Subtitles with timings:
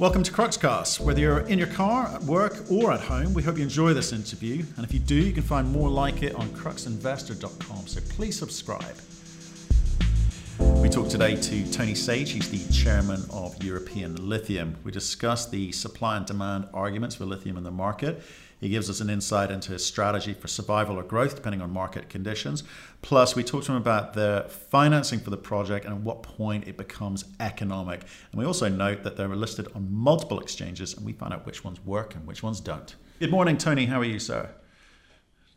[0.00, 0.98] Welcome to Cruxcast.
[0.98, 4.12] Whether you're in your car, at work, or at home, we hope you enjoy this
[4.12, 4.64] interview.
[4.76, 7.86] And if you do, you can find more like it on cruxinvestor.com.
[7.86, 8.96] So please subscribe.
[10.58, 12.32] We talked today to Tony Sage.
[12.32, 14.74] He's the chairman of European Lithium.
[14.82, 18.20] We discussed the supply and demand arguments for lithium in the market.
[18.64, 22.08] He gives us an insight into his strategy for survival or growth, depending on market
[22.08, 22.64] conditions.
[23.02, 26.66] Plus, we talk to him about the financing for the project and at what point
[26.66, 28.00] it becomes economic.
[28.32, 31.62] And we also note that they're listed on multiple exchanges, and we find out which
[31.62, 32.96] ones work and which ones don't.
[33.20, 33.84] Good morning, Tony.
[33.84, 34.48] How are you, sir?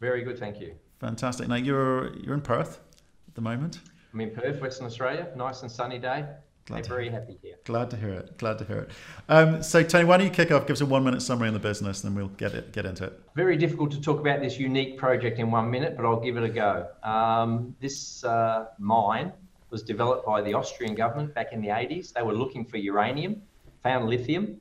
[0.02, 0.76] Very good, thank you.
[1.00, 1.48] Fantastic.
[1.48, 2.82] Now you're you're in Perth
[3.30, 3.80] at the moment.
[4.14, 5.30] I'm in Perth, Western Australia.
[5.34, 6.26] Nice and sunny day.
[6.68, 7.56] Glad I'm very happy here.
[7.64, 8.38] Glad to hear it.
[8.38, 8.92] Glad to hear it.
[9.30, 10.68] Um, so, Tony, why don't you kick off?
[10.68, 13.06] Give us a one-minute summary on the business, and then we'll get it get into
[13.06, 13.22] it.
[13.36, 16.44] Very difficult to talk about this unique project in one minute, but I'll give it
[16.44, 16.88] a go.
[17.04, 19.32] Um, this uh, mine
[19.70, 22.12] was developed by the Austrian government back in the 80s.
[22.12, 23.42] They were looking for uranium,
[23.82, 24.60] found lithium.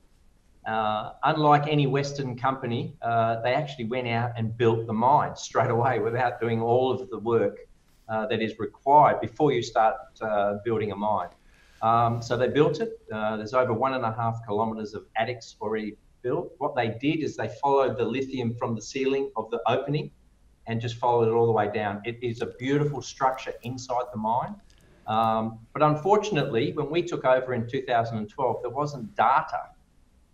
[0.65, 5.71] Uh, unlike any Western company, uh, they actually went out and built the mine straight
[5.71, 7.57] away without doing all of the work
[8.07, 11.29] uh, that is required before you start uh, building a mine.
[11.81, 12.99] Um, so they built it.
[13.11, 16.51] Uh, there's over one and a half kilometres of adits already built.
[16.57, 20.11] What they did is they followed the lithium from the ceiling of the opening
[20.65, 22.01] and just followed it all the way down.
[22.05, 24.55] It is a beautiful structure inside the mine.
[25.07, 29.61] Um, but unfortunately, when we took over in 2012, there wasn't data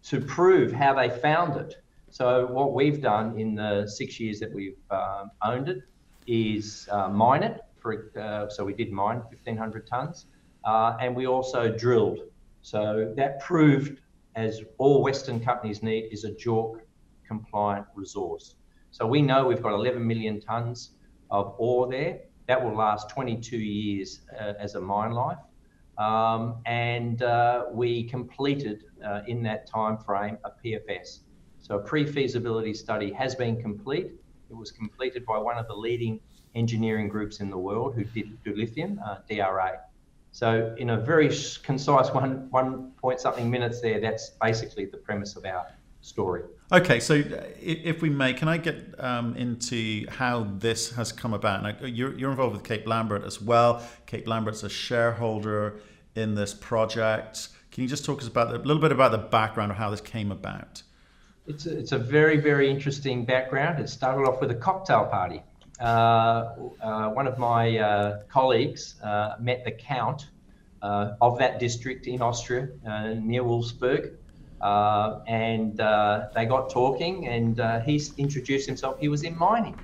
[0.05, 1.75] to prove how they found it.
[2.09, 5.79] So what we've done in the six years that we've um, owned it
[6.27, 7.61] is uh, mine it.
[7.79, 10.25] For, uh, so we did mine 1,500 tonnes.
[10.65, 12.19] Uh, and we also drilled.
[12.61, 13.99] So that proved,
[14.35, 16.79] as all Western companies need, is a JORC
[17.27, 18.55] compliant resource.
[18.91, 20.89] So we know we've got 11 million tonnes
[21.29, 22.19] of ore there.
[22.47, 25.39] That will last 22 years uh, as a mine life.
[25.97, 31.19] Um, and uh, we completed uh, in that time frame a PFS.
[31.59, 34.11] So a pre-feasibility study has been complete.
[34.49, 36.19] It was completed by one of the leading
[36.55, 39.79] engineering groups in the world who did do lithium, uh, DRA.
[40.33, 41.29] So in a very
[41.61, 45.67] concise one one point something minutes there, that's basically the premise of our
[46.01, 46.41] story.
[46.71, 47.21] Okay, so
[47.61, 51.61] if we may, can I get um, into how this has come about?
[51.61, 53.83] Now, you're, you're involved with Cape Lambert as well.
[54.07, 55.79] Cape Lambert's a shareholder
[56.15, 57.49] in this project.
[57.71, 60.01] Can you just talk us about a little bit about the background of how this
[60.01, 60.81] came about?
[61.45, 63.79] It's a, it's a very, very interesting background.
[63.79, 65.43] It started off with a cocktail party.
[65.79, 65.83] Uh,
[66.81, 68.95] uh, one of my uh, colleagues
[69.39, 70.29] met the count
[70.81, 72.67] of that district in Austria,
[73.21, 74.15] near Wolfsberg,
[74.61, 75.77] and
[76.35, 78.99] they got talking, and he introduced himself.
[78.99, 79.77] He was in mining,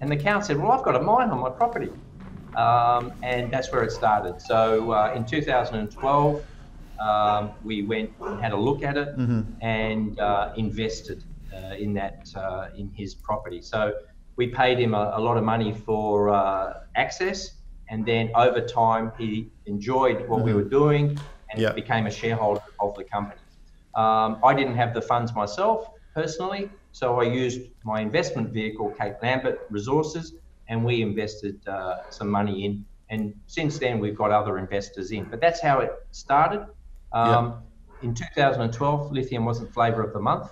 [0.00, 1.90] and the count said, "Well, I've got a mine on my property."
[2.56, 4.40] Um, and that's where it started.
[4.42, 6.44] So uh, in 2012,
[6.98, 9.42] um, we went and had a look at it mm-hmm.
[9.62, 11.24] and uh, invested
[11.54, 12.28] uh, in that
[12.76, 13.62] in his property.
[13.62, 13.94] So
[14.40, 17.38] we paid him a, a lot of money for uh, access,
[17.90, 19.30] and then over time he
[19.66, 20.46] enjoyed what mm-hmm.
[20.46, 21.06] we were doing
[21.50, 21.72] and yeah.
[21.72, 23.42] became a shareholder of the company.
[23.94, 29.16] Um, I didn't have the funds myself personally, so I used my investment vehicle, Cape
[29.22, 30.26] Lambert Resources,
[30.68, 32.72] and we invested uh, some money in.
[33.10, 35.24] And since then, we've got other investors in.
[35.24, 36.62] But that's how it started.
[37.12, 37.44] Um,
[38.02, 38.08] yeah.
[38.08, 40.46] In 2012, lithium wasn't flavour of the month.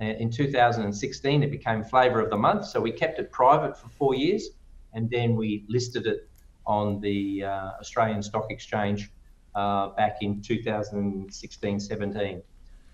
[0.00, 2.66] Uh, in 2016, it became flavour of the month.
[2.66, 4.50] So we kept it private for four years,
[4.92, 6.28] and then we listed it
[6.66, 9.10] on the uh, Australian Stock Exchange
[9.54, 12.42] uh, back in 2016 17.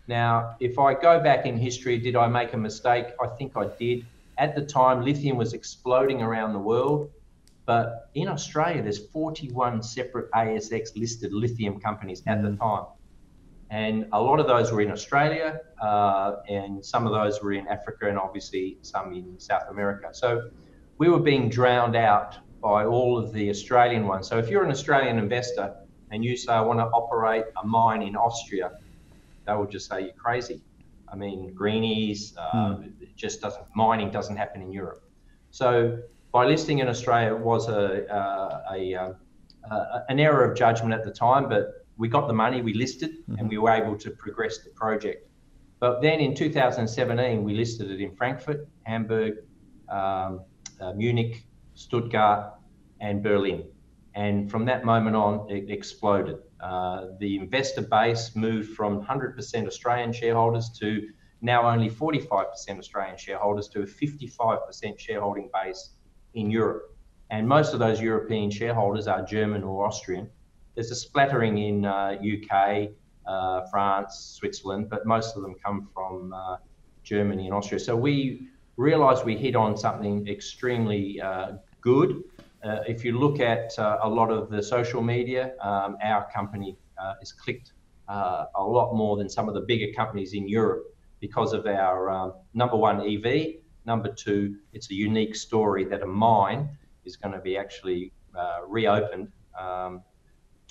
[0.09, 3.07] Now, if I go back in history, did I make a mistake?
[3.21, 4.05] I think I did.
[4.39, 7.11] At the time, lithium was exploding around the world,
[7.67, 12.59] but in Australia, there's 41 separate ASX listed lithium companies at the mm.
[12.59, 12.87] time.
[13.73, 17.67] And a lot of those were in Australia, uh, and some of those were in
[17.69, 20.11] Africa, and obviously some in South America.
[20.13, 20.51] So
[20.99, 24.29] we were being drowned out by all of the Australian ones.
[24.29, 25.75] So if you're an Australian investor
[26.11, 28.73] and you say, I want to operate a mine in Austria,
[29.47, 30.61] they will just say, You're crazy.
[31.11, 32.83] I mean, greenies, uh, hmm.
[33.01, 35.03] it just doesn't, mining doesn't happen in Europe.
[35.51, 35.99] So
[36.31, 39.17] by listing in Australia was a, uh, a, a,
[39.71, 43.11] a, an error of judgment at the time, but we got the money, we listed,
[43.11, 43.39] mm-hmm.
[43.39, 45.29] and we were able to progress the project.
[45.81, 49.35] But then in 2017, we listed it in Frankfurt, Hamburg,
[49.89, 50.45] um,
[50.81, 51.45] uh, Munich,
[51.75, 52.55] Stuttgart,
[53.01, 53.65] and Berlin.
[54.15, 56.37] And from that moment on, it exploded.
[56.61, 61.09] Uh, the investor base moved from 100% Australian shareholders to
[61.41, 65.91] now only 45% Australian shareholders to a 55% shareholding base
[66.35, 66.97] in Europe.
[67.31, 70.31] And most of those European shareholders are German or Austrian
[70.75, 72.91] there's a splattering in uh, UK
[73.27, 76.57] uh, France, Switzerland, but most of them come from uh,
[77.05, 77.79] Germany and Austria.
[77.79, 82.23] So we realised we hit on something extremely uh, good.
[82.65, 86.77] Uh, if you look at uh, a lot of the social media, um, our company
[87.21, 87.73] is clicked
[88.09, 90.85] a lot more than some of the bigger companies in Europe
[91.21, 93.55] because of our um, number one EV.
[93.87, 96.69] Number two, it's a unique story that a mine
[97.05, 98.13] is going to be actually
[98.69, 100.03] reopened um,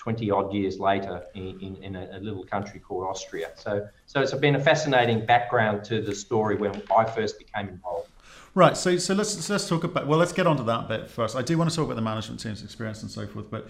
[0.01, 3.51] 20 odd years later in, in, in a, a, little country called Austria.
[3.55, 8.09] So, so it's been a fascinating background to the story when I first became involved.
[8.55, 8.75] Right.
[8.75, 10.07] So, so let's let's talk about.
[10.07, 11.35] Well, let's get onto that bit first.
[11.35, 13.67] I do want to talk about the management team's experience and so forth, but.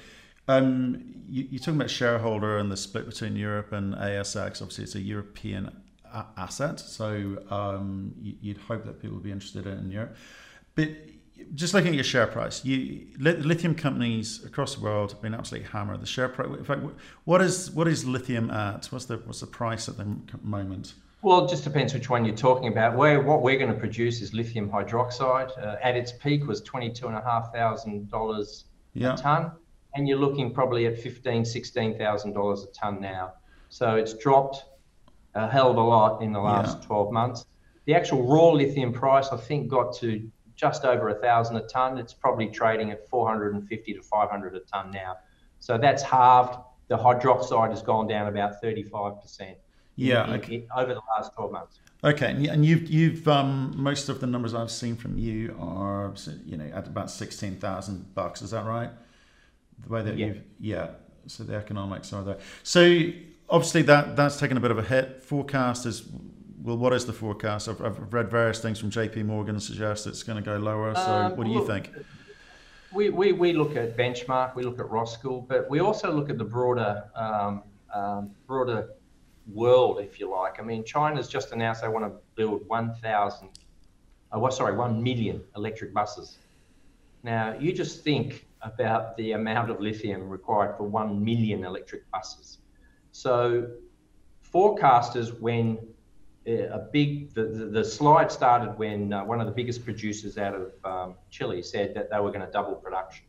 [0.48, 4.60] Um, you, you're talking about shareholder and the split between Europe and ASX.
[4.60, 5.72] Obviously, it's a European
[6.12, 10.16] a- asset, so um, you, would hope that people would be interested in Europe.
[10.74, 10.90] But
[11.54, 15.70] just looking at your share price, you lithium companies across the world have been absolutely
[15.70, 16.02] hammered.
[16.02, 16.48] The share price.
[16.48, 16.82] In fact,
[17.26, 18.86] what is what is lithium at?
[18.88, 20.94] What's the what's the price at the moment?
[21.22, 22.98] Well, it just depends which one you're talking about.
[22.98, 25.52] Where what we're going to produce is lithium hydroxide.
[25.58, 28.66] Uh, at its peak was twenty two and a half thousand dollars
[28.96, 29.52] a ton,
[29.96, 33.34] and you're looking probably at fifteen, sixteen thousand dollars a ton now.
[33.70, 34.66] So it's dropped
[35.36, 36.88] a hell of a lot in the last yeah.
[36.88, 37.46] 12 months.
[37.86, 40.30] The actual raw lithium price, I think, got to
[40.62, 41.98] just over a thousand a ton.
[41.98, 45.18] It's probably trading at 450 to 500 a ton now.
[45.60, 46.60] So that's halved.
[46.88, 49.56] The hydroxide has gone down about 35%.
[49.96, 50.56] Yeah, in, okay.
[50.56, 51.80] in, over the last 12 months.
[52.04, 56.12] Okay, and you've you've um, most of the numbers I've seen from you are
[56.46, 58.42] you know at about sixteen thousand bucks.
[58.42, 58.90] Is that right?
[59.84, 60.26] The way that yeah.
[60.26, 60.88] you've yeah.
[61.28, 62.40] So the economics are there.
[62.64, 63.12] So
[63.48, 65.22] obviously that that's taken a bit of a hit.
[65.22, 66.04] Forecast is
[66.64, 67.68] well, what is the forecast?
[67.68, 70.94] I've, I've read various things from JP Morgan suggest it's going to go lower.
[70.94, 71.92] So, um, what do you think?
[72.94, 76.38] We, we, we look at benchmark, we look at Roskill, but we also look at
[76.38, 77.64] the broader um,
[77.94, 78.90] um, broader
[79.52, 80.60] world, if you like.
[80.60, 83.50] I mean, China's just announced they want to build 1,000,
[84.34, 86.38] uh, well, sorry, 1 million electric buses.
[87.24, 92.60] Now, you just think about the amount of lithium required for 1 million electric buses.
[93.12, 93.68] So,
[94.54, 95.80] forecasters, when
[96.48, 100.56] a big the, the, the, slide started when uh, one of the biggest producers out
[100.56, 103.26] of um, Chile said that they were going to double production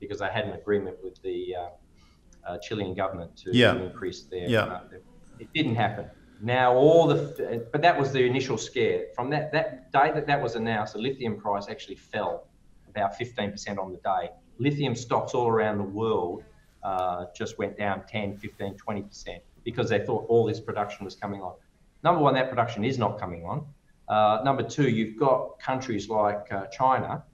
[0.00, 3.76] because they had an agreement with the uh, uh, Chilean government to, yeah.
[3.76, 4.60] increase their, yeah.
[4.60, 5.00] Uh, their,
[5.38, 6.06] It didn't happen.
[6.40, 9.06] Now all the but that was the initial scare.
[9.14, 12.46] From that that day that that was announced, the lithium price actually fell
[12.88, 14.30] about 15% on the day.
[14.58, 16.42] Lithium stocks all around the world
[16.82, 21.40] uh, just went down 10, 15, 20% because they thought all this production was coming
[21.42, 21.54] on
[22.02, 23.66] number one, that production is not coming on.
[24.08, 27.24] Uh, number two, you've got countries like uh, China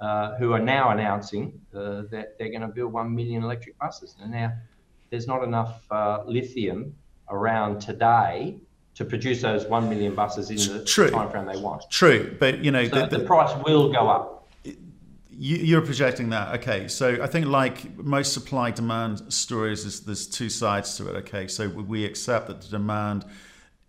[0.00, 4.16] uh, who are now announcing uh, that they're going to build 1 million electric buses.
[4.20, 4.52] And now
[5.10, 6.94] there's not enough uh, lithium
[7.28, 8.58] around today
[8.94, 11.10] to produce those 1 million buses in the True.
[11.10, 11.84] time frame they want.
[11.90, 14.42] True, but you know, so the, the, price will go up
[15.34, 20.48] you're projecting that okay so i think like most supply demand stories is there's two
[20.50, 23.24] sides to it okay so we accept that the demand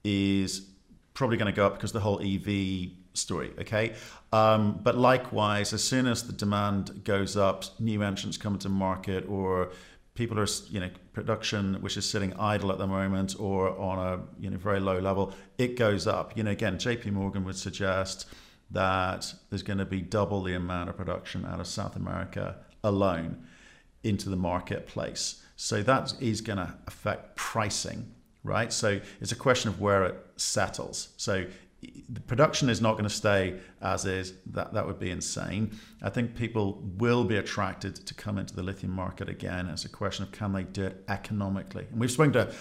[0.03, 0.67] is
[1.13, 3.51] probably going to go up because the whole EV story.
[3.59, 3.93] Okay,
[4.31, 9.27] um, but likewise, as soon as the demand goes up, new entrants come into market,
[9.27, 9.71] or
[10.15, 14.41] people are you know production which is sitting idle at the moment or on a
[14.41, 16.35] you know very low level, it goes up.
[16.37, 17.11] You know, again, J.P.
[17.11, 18.27] Morgan would suggest
[18.71, 23.45] that there's going to be double the amount of production out of South America alone
[24.03, 25.43] into the marketplace.
[25.55, 28.11] So that is going to affect pricing
[28.43, 28.71] right?
[28.71, 31.09] So it's a question of where it settles.
[31.17, 31.45] So
[32.09, 34.33] the production is not going to stay as is.
[34.47, 35.77] That that would be insane.
[36.01, 39.67] I think people will be attracted to come into the lithium market again.
[39.67, 41.85] It's a question of can they do it economically.
[41.91, 42.53] And we've spoken to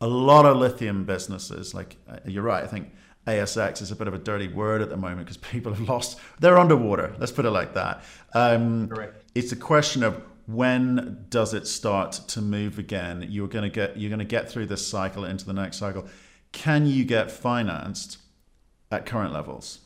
[0.00, 1.74] a lot of lithium businesses.
[1.74, 2.62] Like uh, you're right.
[2.62, 2.92] I think
[3.26, 6.18] ASX is a bit of a dirty word at the moment because people have lost.
[6.40, 7.14] They're underwater.
[7.18, 8.02] Let's put it like that.
[8.34, 9.22] Um, Correct.
[9.34, 13.26] It's a question of when does it start to move again?
[13.28, 16.06] You're going to get you're going to get through this cycle into the next cycle.
[16.52, 18.16] Can you get financed
[18.90, 19.80] at current levels?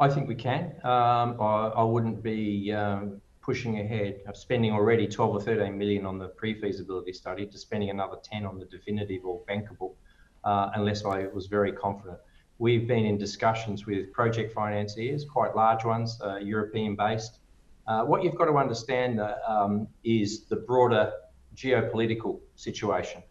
[0.00, 0.74] I think we can.
[0.82, 6.04] Um, I, I, wouldn't be um, pushing ahead of spending already 12 or 13 million
[6.04, 9.94] on the pre-feasibility study to spending another 10 on the definitive or bankable,
[10.42, 12.18] uh, unless I was very confident.
[12.58, 17.38] We've been in discussions with project financiers, quite large ones, uh, European-based,
[17.86, 21.12] what you've got to understand uh, um, is the broader
[21.56, 23.22] geopolitical situation.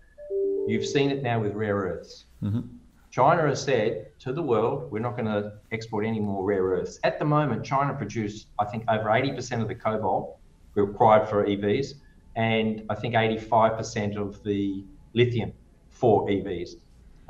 [0.68, 2.26] You've seen it now with rare earths.
[2.42, 2.62] Mm-hmm.
[3.14, 7.00] China has said to the world, we're not going to export any more rare earths.
[7.04, 10.38] At the moment, China produces, I think, over 80% of the cobalt
[10.74, 11.94] required for EVs,
[12.36, 14.84] and I think 85% of the
[15.14, 15.54] lithium
[15.92, 16.72] for EVs.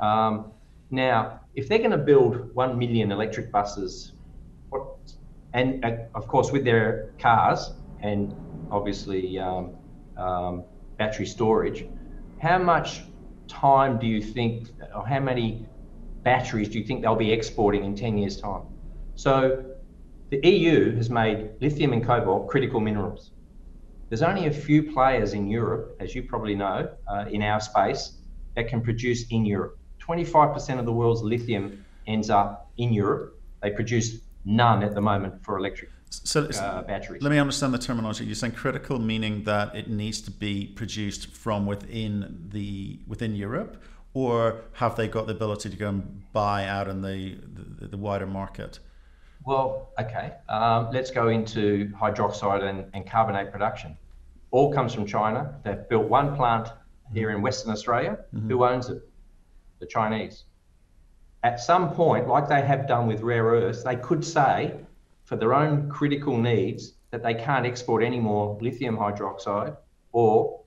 [0.00, 0.52] Um,
[0.90, 4.13] now, if they're going to build 1 million electric buses,
[5.54, 8.34] and uh, of course with their cars and
[8.70, 9.74] obviously um,
[10.18, 10.64] um,
[10.98, 11.86] battery storage,
[12.40, 13.04] how much
[13.48, 15.66] time do you think, or how many
[16.22, 18.62] batteries do you think they'll be exporting in 10 years' time?
[19.14, 19.64] So
[20.30, 23.30] the EU has made lithium and cobalt critical minerals.
[24.08, 28.18] There's only a few players in Europe, as you probably know, uh, in our space,
[28.54, 29.78] that can produce in Europe.
[30.00, 33.40] 25% of the world's lithium ends up in Europe.
[33.62, 35.90] They produce none at the moment for electric
[36.22, 37.22] so uh, batteries.
[37.22, 38.24] Let me understand the terminology.
[38.24, 43.82] You're saying critical, meaning that it needs to be produced from within the within Europe,
[44.12, 47.36] or have they got the ability to go and buy out in the
[47.80, 48.78] the, the wider market?
[49.44, 50.32] Well, okay.
[50.48, 53.94] Um, let's go into hydroxide and, and, carbonate production.
[54.52, 55.54] All comes from China.
[55.64, 56.68] They've built one plant
[57.12, 58.20] here in Western Australia.
[58.34, 58.48] Mm-hmm.
[58.48, 59.06] Who owns it?
[59.80, 60.44] The Chinese.
[61.44, 64.74] At some point, like they have done with rare earths, they could say,
[65.24, 69.76] for their own critical needs, that they can't export any more lithium hydroxide
[70.12, 70.62] or,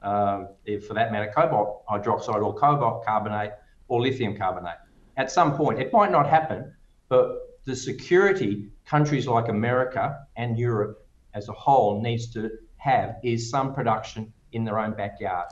[0.00, 0.48] um,
[0.86, 3.50] for that matter, cobalt hydroxide or cobalt carbonate
[3.88, 4.78] or lithium carbonate.
[5.16, 6.72] At some point, it might not happen,
[7.08, 13.50] but the security countries like America and Europe as a whole needs to have is
[13.50, 15.48] some production in their own backyard.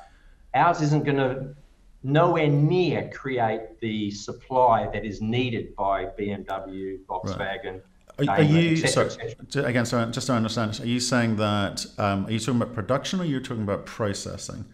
[0.54, 1.54] Ours isn't going to
[2.02, 7.80] nowhere near create the supply that is needed by BMW, Volkswagen.
[8.18, 8.28] Right.
[8.28, 9.08] Are, are you sorry,
[9.54, 9.86] again?
[9.86, 13.24] Sorry, just to understand, are you saying that um, are you talking about production or
[13.24, 14.66] you're talking about processing?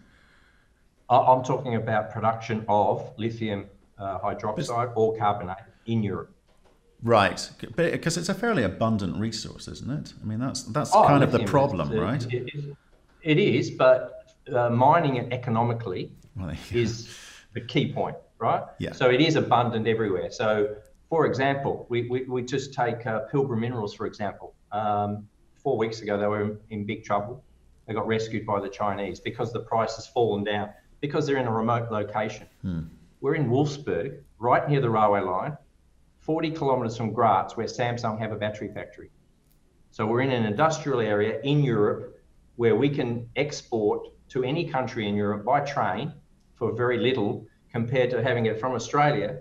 [1.09, 3.67] I'm talking about production of lithium
[3.97, 6.31] uh, hydroxide or carbonate in Europe.
[7.03, 10.13] Right, because it's a fairly abundant resource, isn't it?
[10.21, 12.33] I mean, that's that's oh, kind of the problem, is, right?
[12.33, 12.65] It is,
[13.21, 17.15] it is but uh, mining it economically well, is
[17.53, 18.63] the key point, right?
[18.79, 18.91] Yeah.
[18.93, 20.31] So it is abundant everywhere.
[20.31, 20.75] So,
[21.09, 24.53] for example, we, we, we just take uh, Pilbara Minerals, for example.
[24.71, 27.43] Um, four weeks ago, they were in, in big trouble.
[27.87, 31.47] They got rescued by the Chinese because the price has fallen down because they're in
[31.47, 32.47] a remote location.
[32.61, 32.81] Hmm.
[33.21, 35.57] We're in Wolfsberg, right near the railway line
[36.19, 39.09] 40 kilometres from Graz, where Samsung have a battery factory.
[39.91, 42.21] So we're in an industrial area in Europe
[42.57, 46.13] where we can export to any country in Europe by train
[46.57, 49.39] for very little compared to having it from Australia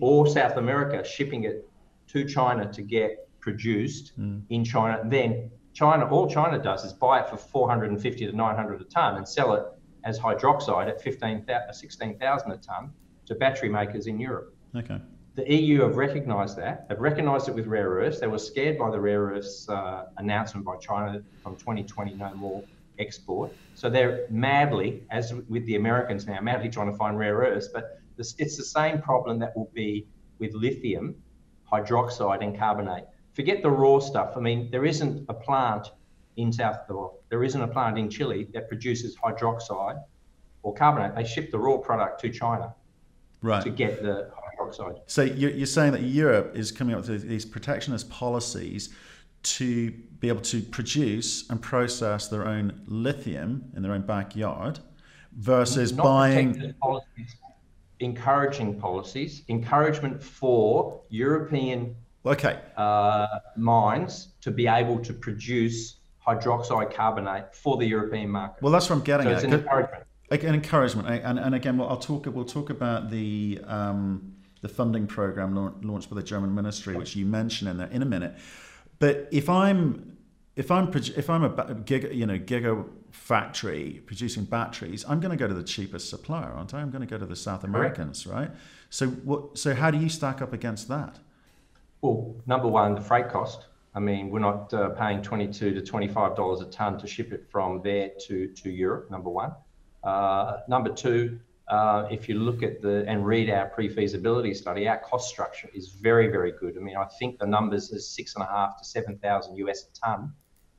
[0.00, 1.68] or South America, shipping it
[2.08, 4.42] to China to get produced mm.
[4.50, 5.02] in China.
[5.04, 9.26] Then China, all China does is buy it for 450 to 900 a ton and
[9.26, 9.64] sell it
[10.04, 12.92] as hydroxide at 15, 16,000 a ton
[13.24, 14.54] to battery makers in Europe.
[14.76, 15.00] Okay
[15.34, 16.88] the EU have recognised that.
[16.88, 18.20] They've recognised it with rare earths.
[18.20, 22.62] They were scared by the rare earths uh, announcement by China from 2020 no more
[23.02, 23.52] export.
[23.74, 27.68] So they're madly, as with the Americans now, madly trying to find rare earths.
[27.68, 30.06] But this, it's the same problem that will be
[30.38, 31.16] with lithium,
[31.70, 33.04] hydroxide, and carbonate.
[33.32, 34.36] Forget the raw stuff.
[34.36, 35.88] I mean, there isn't a plant
[36.36, 40.02] in South, or there isn't a plant in Chile that produces hydroxide
[40.62, 41.14] or carbonate.
[41.14, 42.74] They ship the raw product to China
[43.42, 43.62] right.
[43.62, 45.00] to get the hydroxide.
[45.06, 48.90] so you're saying that Europe is coming up with these protectionist policies
[49.42, 54.78] to be able to produce and process their own lithium in their own backyard
[55.36, 57.36] versus Not buying policies,
[58.00, 67.54] encouraging policies, encouragement for European okay uh, mines to be able to produce hydroxide carbonate
[67.54, 68.62] for the European market.
[68.62, 69.36] Well, that's what I'm getting so at.
[69.36, 70.04] It's an encouragement.
[70.30, 72.24] An encouragement, and, and again, I'll talk.
[72.26, 74.32] We'll talk about the um,
[74.62, 78.06] the funding program launched by the German ministry, which you mentioned in there in a
[78.06, 78.34] minute.
[79.02, 80.16] But if I'm
[80.54, 85.36] if I'm if I'm a giga, you know giga factory producing batteries, I'm going to
[85.36, 86.80] go to the cheapest supplier, aren't I?
[86.80, 88.52] I'm going to go to the South Americans, right?
[88.90, 89.58] So what?
[89.58, 91.18] So how do you stack up against that?
[92.00, 93.66] Well, number one, the freight cost.
[93.92, 97.48] I mean, we're not uh, paying twenty-two to twenty-five dollars a ton to ship it
[97.50, 99.10] from there to to Europe.
[99.10, 99.52] Number one.
[100.04, 104.98] Uh, number two, uh, if you look at the and read our pre-feasibility study, our
[104.98, 106.76] cost structure is very, very good.
[106.76, 109.84] I mean, I think the numbers is six and a half to seven thousand US
[109.84, 110.32] a ton,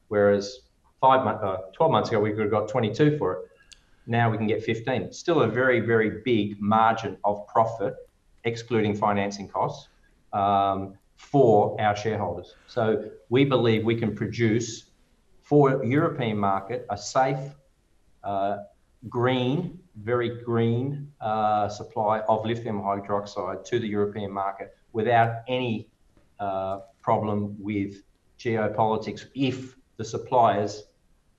[0.09, 0.59] whereas
[1.01, 3.39] five months, uh, twelve months ago we could have got twenty-two for it.
[4.05, 5.11] Now we can get fifteen.
[5.11, 7.95] Still a very, very big margin of profit,
[8.43, 9.87] excluding financing costs,
[10.33, 12.55] um, for our shareholders.
[12.67, 14.91] So we believe we can produce
[15.41, 17.39] for European market a safe.
[18.23, 18.57] Uh,
[19.09, 25.87] green, very green uh, supply of lithium hydroxide to the European market without any
[26.39, 28.03] uh, problem with
[28.39, 30.83] geopolitics if the suppliers,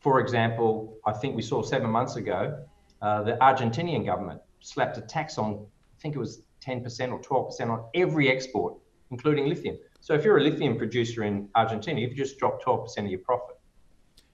[0.01, 2.65] for example, I think we saw seven months ago,
[3.03, 5.67] uh, the Argentinian government slapped a tax on,
[5.99, 8.75] I think it was 10% or 12% on every export,
[9.11, 9.77] including lithium.
[10.01, 13.57] So if you're a lithium producer in Argentina, you've just dropped 12% of your profit.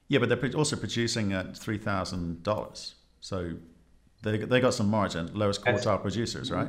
[0.08, 2.94] Yeah, but they're also producing at $3,000.
[3.20, 3.52] So
[4.22, 6.68] they, they got some margin, lowest quartile That's, producers, right?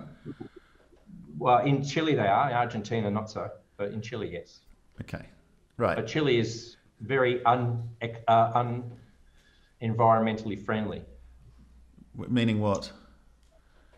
[1.37, 4.59] Well, in Chile they are, in Argentina not so, but in Chile, yes.
[5.01, 5.25] Okay,
[5.77, 5.95] right.
[5.95, 7.89] But Chile is very un,
[8.27, 8.91] uh, un
[9.81, 11.03] environmentally friendly.
[12.15, 12.91] Meaning what?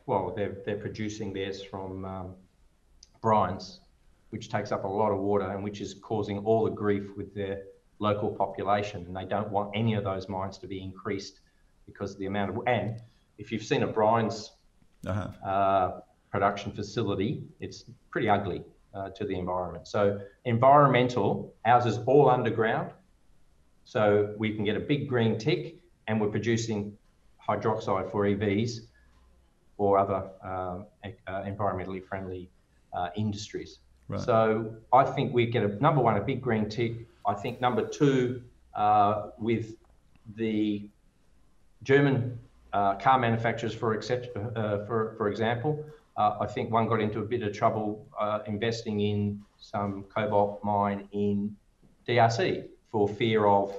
[0.06, 2.36] Well, they're, they're producing theirs from um,
[3.22, 3.80] brines,
[4.30, 7.34] which takes up a lot of water and which is causing all the grief with
[7.34, 7.64] their
[8.00, 9.06] local population.
[9.06, 11.40] And they don't want any of those mines to be increased
[11.86, 12.60] because of the amount of.
[12.68, 13.02] And
[13.38, 14.50] if you've seen a brines
[15.06, 16.00] uh,
[16.32, 18.64] production facility, it's pretty ugly
[18.94, 19.88] uh, to the environment.
[19.88, 22.92] So, environmental, ours is all underground.
[23.86, 26.98] So, we can get a big green tick and we're producing
[27.48, 28.80] hydroxide for EVs
[29.78, 30.86] or other um,
[31.28, 32.50] uh, environmentally friendly
[32.94, 33.80] uh, industries.
[34.08, 34.22] Right.
[34.22, 37.08] So I think we get a number one, a big green tick.
[37.26, 38.44] I think number two,
[38.76, 39.76] uh, with
[40.36, 40.88] the
[41.84, 42.40] German
[42.74, 45.86] uh, car manufacturers, for, except, uh, for, for example,
[46.18, 48.08] uh, I think one got into a bit of trouble
[48.46, 51.56] investing in some cobalt mine in
[52.08, 53.74] DRC for fear of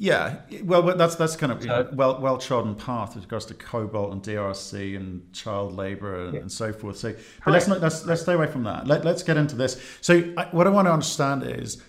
[0.00, 4.12] yeah, well, that's that's kind of so, well well trodden path with regards to cobalt
[4.12, 6.40] and DRC and child labour and, yeah.
[6.40, 6.98] and, so forth.
[6.98, 7.14] So,
[7.44, 8.86] but let's not let's let's stay away from that.
[8.86, 9.80] Let, us get into this.
[10.00, 11.82] So, I, what I want to understand is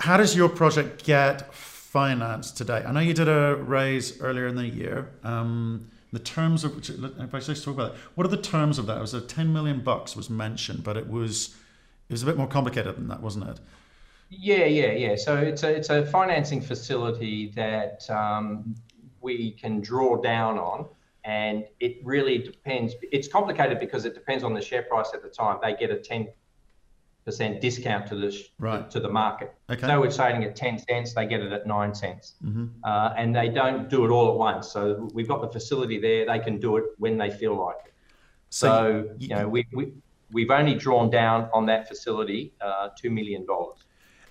[0.00, 1.54] how does your project get
[1.92, 2.82] financed today?
[2.86, 5.10] I know you did a raise earlier in the year.
[5.24, 8.78] Um, the terms of which, if I just talk about it, what are the terms
[8.78, 8.96] of that?
[8.96, 11.54] It was a ten million bucks was mentioned, but it was
[12.08, 13.60] it was a bit more complicated than that, wasn't it?
[14.30, 15.16] Yeah, yeah, yeah.
[15.16, 18.74] So it's a it's a financing facility that um,
[19.20, 20.86] we can draw down on,
[21.24, 22.94] and it really depends.
[23.02, 25.58] It's complicated because it depends on the share price at the time.
[25.62, 26.28] They get a ten
[27.24, 28.90] percent discount to the right.
[28.90, 29.54] to the market.
[29.70, 29.86] Okay.
[29.86, 32.66] So we're trading at ten cents, they get it at nine cents, mm-hmm.
[32.84, 34.70] uh, and they don't do it all at once.
[34.70, 37.92] So we've got the facility there; they can do it when they feel like it.
[38.50, 39.92] So, so you, you, know, we, we
[40.32, 43.78] we've only drawn down on that facility uh, two million dollars.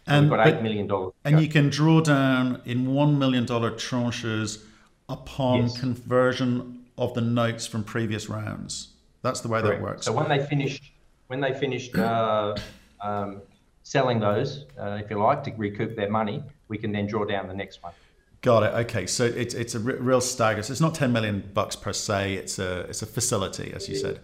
[0.08, 1.14] And we've got eight million dollars.
[1.24, 4.64] And you can draw down in one million dollar tranches
[5.08, 5.80] upon yes.
[5.80, 8.90] conversion of the notes from previous rounds.
[9.22, 9.80] That's the way Correct.
[9.80, 10.06] that works.
[10.06, 10.92] So when they finished,
[11.28, 12.56] when they finished uh,
[13.04, 13.42] um,
[13.84, 17.48] selling those, uh, if you like, to recoup their money, we can then draw down
[17.48, 17.94] the next one.
[18.42, 18.74] Got it.
[18.86, 20.64] Okay, so it's it's a real stagger.
[20.64, 22.34] So it's not ten million bucks per se.
[22.34, 24.20] It's a it's a facility, as you said.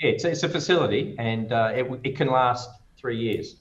[0.00, 3.56] Yeah, it's, it's a facility, and uh, it, it can last three years.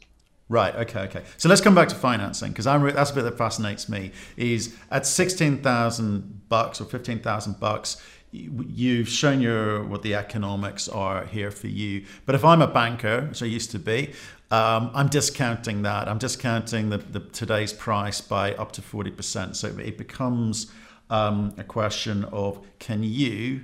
[0.48, 0.76] Right.
[0.76, 1.02] Okay.
[1.02, 1.24] Okay.
[1.38, 4.12] So let's come back to financing because I'm that's a bit that fascinates me.
[4.36, 8.02] Is at sixteen thousand bucks or fifteen thousand bucks,
[8.32, 12.06] you've shown your what the economics are here for you.
[12.26, 14.14] But if I'm a banker, which I used to be,
[14.52, 16.08] um, I'm discounting that.
[16.08, 19.56] I'm discounting the, the today's price by up to forty percent.
[19.56, 20.72] So it becomes
[21.10, 23.62] um, a question of can you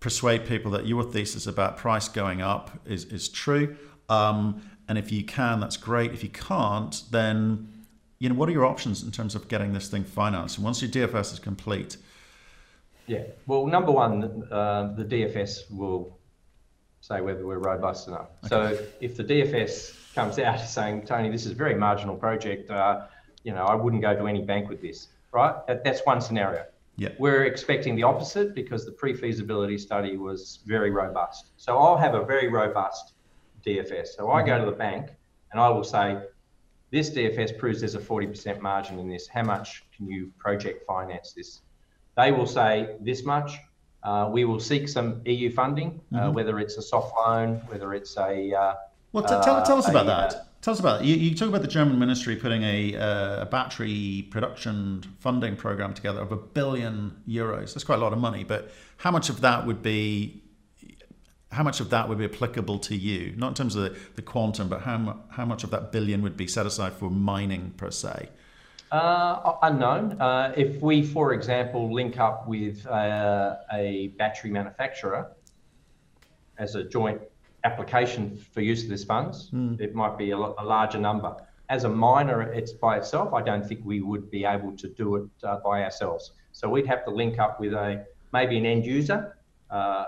[0.00, 3.76] persuade people that your thesis about price going up is is true.
[4.08, 6.12] Um, and if you can, that's great.
[6.12, 7.68] If you can't, then
[8.18, 10.56] you know what are your options in terms of getting this thing financed?
[10.58, 11.96] And once your DFS is complete.
[13.06, 13.22] Yeah.
[13.46, 16.17] Well, number one, uh, the DFS will
[17.08, 18.28] say whether we're robust enough.
[18.44, 18.48] Okay.
[18.48, 23.06] So if the DFS comes out saying, Tony, this is a very marginal project, uh,
[23.44, 25.54] you know, I wouldn't go to any bank with this, right?
[25.66, 26.64] That's one scenario.
[26.96, 27.10] Yeah.
[27.18, 31.52] We're expecting the opposite because the pre-feasibility study was very robust.
[31.56, 33.14] So I'll have a very robust
[33.64, 34.08] DFS.
[34.08, 34.64] So I go mm-hmm.
[34.64, 35.10] to the bank
[35.52, 36.18] and I will say,
[36.90, 39.28] this DFS proves there's a 40% margin in this.
[39.28, 41.60] How much can you project finance this?
[42.16, 43.58] They will say this much.
[44.02, 46.34] Uh, we will seek some EU funding, uh, mm-hmm.
[46.34, 48.54] whether it's a soft loan, whether it's a.
[48.54, 48.74] Uh,
[49.12, 50.62] well, t- tell, tell, us about a, that.
[50.62, 51.06] Tell us about it.
[51.06, 55.94] You, you, talk about the German ministry putting a, uh, a, battery production funding program
[55.94, 57.74] together of a billion euros.
[57.74, 60.42] That's quite a lot of money, but how much of that would be
[61.50, 63.34] how much of that would be applicable to you?
[63.36, 66.36] Not in terms of the, the quantum, but how, how much of that billion would
[66.36, 68.28] be set aside for mining per se?
[68.90, 70.20] Uh, unknown.
[70.20, 75.32] Uh, if we, for example, link up with uh, a battery manufacturer
[76.58, 77.20] as a joint
[77.64, 79.78] application for use of these funds, mm.
[79.80, 81.36] it might be a, a, larger number.
[81.68, 83.34] As a miner, it's by itself.
[83.34, 86.32] I don't think we would be able to do it uh, by ourselves.
[86.52, 89.36] So we'd have to link up with a maybe an end user,
[89.70, 90.04] uh,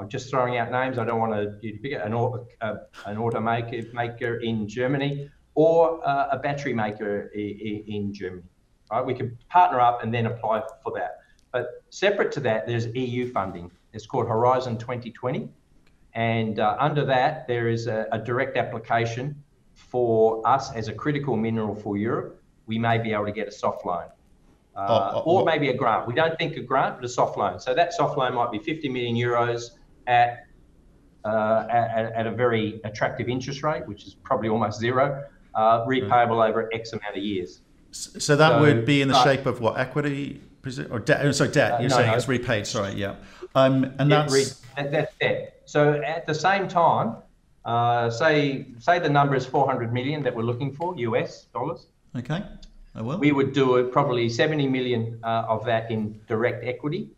[0.00, 0.98] I'm just throwing out names.
[0.98, 6.74] I don't want to pick an, an automaker maker in Germany or uh, a battery
[6.74, 8.48] maker in, Germany.
[8.90, 9.04] Right?
[9.04, 11.18] We could partner up and then apply for that.
[11.52, 13.70] But separate to that, there's EU funding.
[13.92, 15.50] It's called Horizon 2020.
[16.14, 19.42] And uh, under that, there is a, a, direct application
[19.74, 22.42] for us as a critical mineral for Europe.
[22.66, 24.08] We may be able to get a soft loan
[24.74, 26.06] uh, oh, oh, or maybe a grant.
[26.06, 27.60] We don't think a grant, but a soft loan.
[27.60, 29.70] So that soft loan might be 50 million euros
[30.06, 30.46] at,
[31.24, 36.46] uh, at, at, a very attractive interest rate, which is probably almost zero, uh, repayable
[36.46, 37.60] over X amount of years.
[37.92, 40.40] So that so, would be in the shape of what equity
[40.90, 41.24] or debt?
[41.24, 41.72] Oh, sorry, debt.
[41.72, 42.16] Uh, You're no, saying no.
[42.16, 42.66] it's repaid.
[42.66, 43.16] Sorry, yeah.
[43.54, 45.62] Um, and that's re- that's debt.
[45.64, 47.16] So at the same time,
[47.64, 51.86] uh, say say the number is 400 million that we're looking for US dollars.
[52.16, 52.42] Okay,
[52.94, 53.18] I will.
[53.18, 57.10] We would do it probably 70 million uh, of that in direct equity,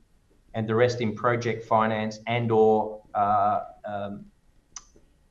[0.55, 4.25] and the rest in project finance and or uh, um,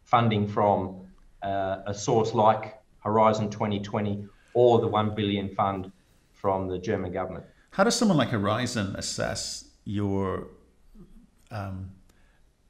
[0.03, 1.07] funding from
[1.41, 5.91] uh, a source like Horizon 2020 or the 1 billion fund
[6.33, 7.45] from the German government.
[7.71, 10.47] How does someone like Horizon assess your
[11.51, 11.91] um,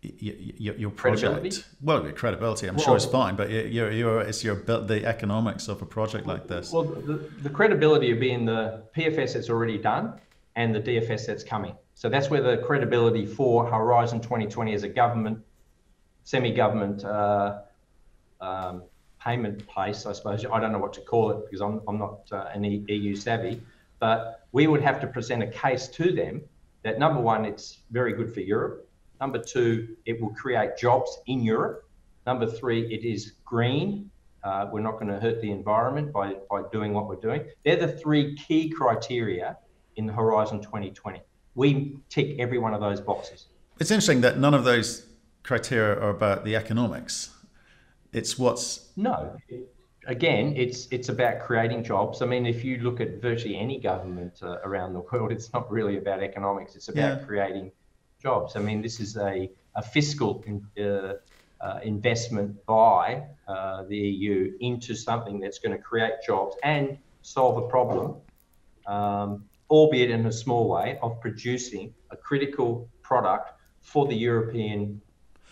[0.02, 1.68] your, your project?
[1.82, 5.68] Well, your credibility, I'm well, sure it's fine, but your, your, it's your the economics
[5.68, 6.72] of a project like this.
[6.72, 10.20] Well, the, the credibility of being the PFS that's already done
[10.56, 11.76] and the DFS that's coming.
[11.94, 15.40] So that's where the credibility for Horizon 2020 as a government,
[16.24, 17.60] semi-government uh,
[18.40, 18.84] um,
[19.24, 20.46] payment place, I suppose.
[20.46, 23.62] I don't know what to call it because I'm, I'm not uh, an EU savvy,
[24.00, 26.42] but we would have to present a case to them
[26.84, 28.90] that number one, it's very good for Europe.
[29.20, 31.88] Number two, it will create jobs in Europe.
[32.26, 34.10] Number three, it is green.
[34.44, 37.46] Uh, we're not going to hurt the environment by, by doing what we're doing.
[37.64, 39.58] They're the three key criteria
[39.98, 41.22] in the Horizon 2020.
[41.54, 43.46] We tick every one of those boxes.
[43.80, 45.06] It's interesting that none of those
[45.44, 47.30] criteria are about the economics.
[48.14, 49.38] It's what's no.
[50.08, 52.22] Again, it's it's about creating jobs.
[52.22, 55.72] I mean, if you look at virtually any government uh, around the world, it's not
[55.72, 56.76] really about economics.
[56.76, 57.26] It's about yeah.
[57.26, 57.72] creating
[58.22, 58.56] jobs.
[58.56, 60.44] I mean, this is a a fiscal
[60.78, 61.14] uh,
[61.62, 67.64] uh, investment by uh, the EU into something that's going to create jobs and solve
[67.64, 68.16] a problem,
[68.88, 75.02] um, albeit in a small way, of producing a critical product for the European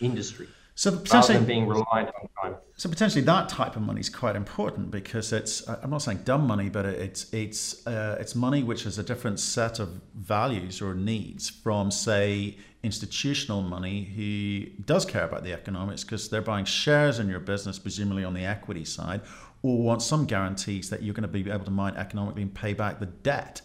[0.00, 0.48] industry.
[0.80, 2.56] So potentially being reliant on time.
[2.78, 6.46] So potentially that type of money is quite important because it's I'm not saying dumb
[6.46, 10.94] money, but it's it's uh, it's money which has a different set of values or
[10.94, 17.18] needs from say institutional money who does care about the economics because they're buying shares
[17.18, 19.20] in your business, presumably on the equity side,
[19.62, 22.72] or want some guarantees that you're going to be able to mine economically and pay
[22.72, 23.60] back the debt.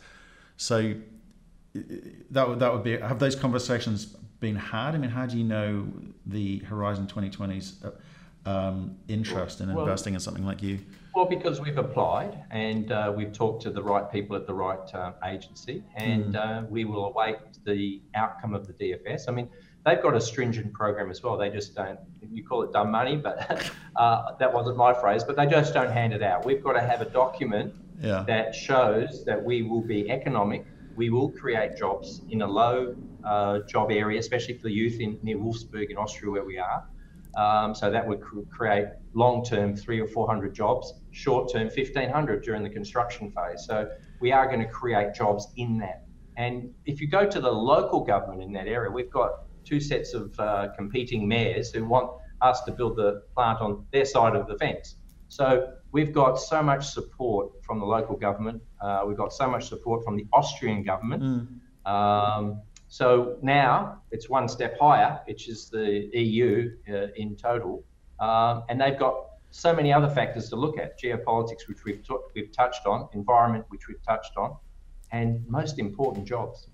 [0.57, 0.95] So
[2.31, 4.95] that would that would be have those conversations been had?
[4.95, 5.87] I mean, how do you know
[6.25, 10.79] the Horizon 2020's uh, um, interest in well, investing in something like you?
[11.15, 14.93] Well, because we've applied and uh, we've talked to the right people at the right
[14.93, 16.69] uh, agency, and mm.
[16.69, 19.23] we will await the outcome of the DFS.
[19.27, 19.49] I mean,
[19.85, 21.37] they've got a stringent program as well.
[21.37, 21.99] They just don't,
[22.31, 25.91] you call it dumb money, but uh, that wasn't my phrase, but they just don't
[25.91, 26.45] hand it out.
[26.45, 28.23] We've got to have a document yeah.
[28.27, 32.95] that shows that we will be economic, we will create jobs in a low
[33.25, 36.81] uh, job area, especially for the youth in near Wolfsberg in Austria, where we are.
[37.37, 42.43] Um, so that would cr- create long-term three or four hundred jobs, short-term fifteen hundred
[42.43, 43.65] during the construction phase.
[43.65, 43.89] So
[44.21, 46.05] we are going to create jobs in that.
[46.37, 49.31] And if you go to the local government in that area, we've got
[49.63, 52.09] two sets of uh, competing mayors who want
[52.41, 54.95] us to build the plant on their side of the fence.
[55.27, 58.61] So we've got so much support from the local government.
[58.79, 61.23] Uh, we've got so much support from the Austrian government.
[61.23, 61.91] Mm.
[61.93, 62.61] Um,
[62.95, 67.83] so now it's one step higher, which is the EU uh, in total,
[68.21, 69.15] um, and they've got
[69.51, 73.65] so many other factors to look at: geopolitics, which we've t- we've touched on, environment,
[73.67, 74.55] which we've touched on,
[75.11, 76.67] and most important, jobs.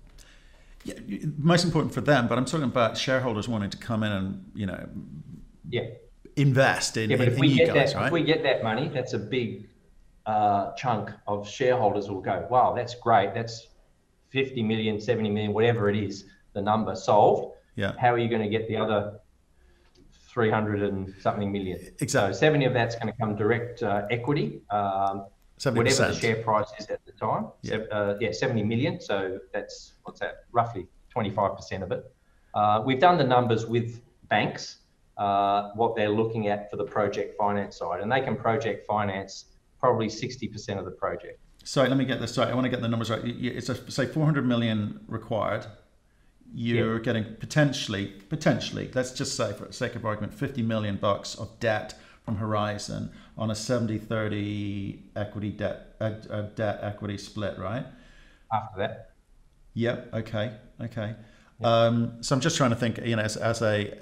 [0.84, 0.94] Yeah,
[1.38, 4.66] most important for them, but I'm talking about shareholders wanting to come in and you
[4.66, 4.88] know,
[5.70, 5.86] yeah,
[6.36, 8.06] invest in, yeah, but in, if we get guys, that, right?
[8.06, 9.68] If we get that money, that's a big
[10.26, 13.34] uh, chunk of shareholders will go, wow, that's great.
[13.34, 13.66] That's
[14.32, 17.54] 50 million, 70 million, whatever it is, the number solved.
[17.76, 17.92] Yeah.
[17.98, 19.20] How are you going to get the other
[20.28, 21.78] 300 and something million?
[22.00, 22.32] Exactly.
[22.32, 24.62] So 70 of that's going to come direct uh, equity.
[24.70, 25.26] Um,
[25.64, 27.46] whatever the share price is at the time.
[27.62, 27.70] Yeah.
[27.70, 29.00] So, uh, yeah, 70 million.
[29.00, 32.12] So that's, what's that, roughly 25% of it.
[32.54, 34.78] Uh, we've done the numbers with banks,
[35.18, 39.46] uh, what they're looking at for the project finance side, and they can project finance
[39.78, 41.38] probably 60% of the project.
[41.64, 42.48] Sorry, let me get this right.
[42.48, 43.20] I want to get the numbers right.
[43.24, 45.66] It's a, say 400 million required.
[46.54, 51.34] You're getting potentially, potentially, let's just say for the sake of argument, 50 million bucks
[51.34, 51.94] of debt
[52.24, 57.86] from Horizon on a 70-30 equity debt, uh, uh, debt equity split, right?
[58.52, 59.10] After that.
[59.74, 60.10] Yep.
[60.14, 60.52] Okay.
[60.80, 61.14] Okay.
[61.64, 63.98] Um, so I'm just trying to think, you know, as, as a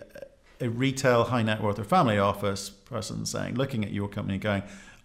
[0.61, 4.63] a retail high net worth or family office person saying, looking at your company, going,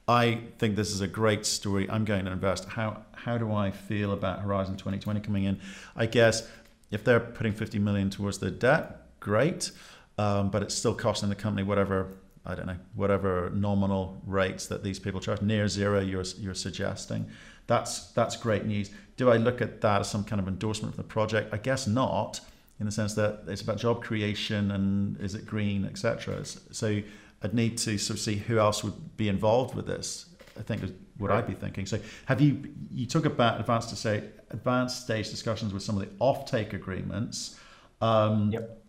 [0.08, 1.90] I think this is a great story.
[1.90, 2.66] I'm going to invest.
[2.66, 5.60] How how do I feel about Horizon 2020 coming in?
[5.96, 6.48] I guess
[6.92, 9.72] if they're putting 50 million towards their debt, great,
[10.18, 12.10] um, but it's still costing the company whatever
[12.46, 16.00] I don't know whatever nominal rates that these people charge near zero.
[16.00, 17.26] You're you're suggesting
[17.66, 18.92] that's that's great news.
[19.18, 21.54] Do I look at that as some kind of endorsement of the project?
[21.54, 22.42] I guess not,
[22.80, 26.46] in the sense that it's about job creation and is it green, etc.
[26.46, 27.02] So
[27.42, 30.28] I'd need to sort of see who else would be involved with this.
[30.58, 31.40] I think is what right.
[31.40, 31.86] I'd be thinking.
[31.86, 36.02] So have you you talk about advanced to say advanced stage discussions with some of
[36.02, 37.60] the offtake agreements
[38.02, 38.84] um, yep.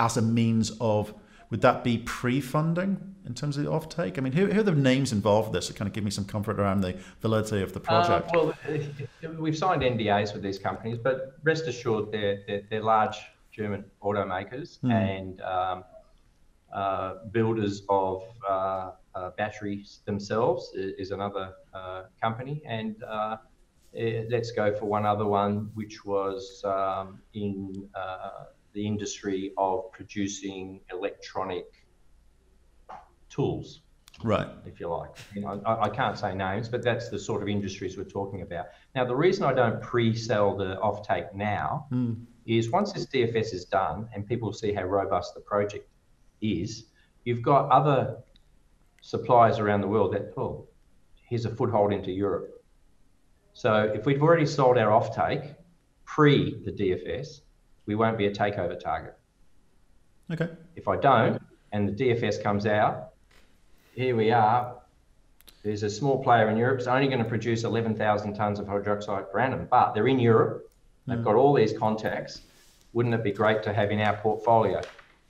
[0.00, 1.12] as a means of
[1.50, 4.18] would that be pre-funding in terms of the offtake?
[4.18, 6.10] I mean, who, who are the names involved with this to kind of give me
[6.10, 8.34] some comfort around the validity of the project?
[8.34, 8.52] Uh,
[9.22, 13.18] well, we've signed NDAs with these companies, but rest assured they're, they're, they're large
[13.52, 14.92] German automakers mm.
[14.92, 15.82] and um, uh,
[17.32, 22.62] builders of uh, uh, batteries themselves is, another uh, company.
[22.66, 23.36] And uh,
[23.96, 27.88] eh, let's go for one other one, which was um, in
[28.74, 31.66] the industry of producing electronic
[33.30, 33.80] tools.
[34.22, 34.48] Right.
[34.64, 35.10] If you like.
[35.34, 38.40] You know, I, I, can't say names, but that's the sort of industries we're talking
[38.42, 38.66] about.
[38.94, 42.16] Now, the reason I don't pre sell the offtake now mm.
[42.46, 45.86] is once this DFS is done and people see how robust the project
[46.40, 46.84] is,
[47.24, 48.18] you've got other
[49.00, 50.66] suppliers around the world that, oh,
[51.28, 52.62] here's a foothold into Europe.
[53.52, 55.54] So if we've already sold our offtake
[56.04, 57.40] pre the DFS,
[57.86, 59.16] we won't be a takeover target.
[60.32, 60.48] Okay.
[60.74, 61.40] If I don't,
[61.72, 63.10] and the DFS comes out,
[63.94, 64.76] here we are.
[65.62, 66.78] There's a small player in Europe.
[66.78, 70.70] It's only going to produce 11,000 tons of hydroxide per annum, but they're in Europe.
[71.06, 71.24] They've mm.
[71.24, 72.42] got all these contacts.
[72.92, 74.80] Wouldn't it be great to have in our portfolio?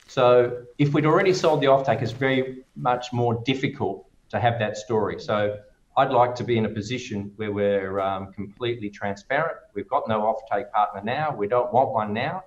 [0.06, 4.76] So if we'd already sold the offtake, it's very much more difficult to have that
[4.76, 5.20] story.
[5.20, 5.58] So
[5.96, 9.56] I'd like to be in a position where we're um, completely transparent.
[9.74, 11.34] We've got no offtake partner now.
[11.34, 12.44] We don't want one now.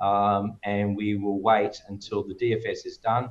[0.00, 3.30] Um, and we will wait until the DFS is done.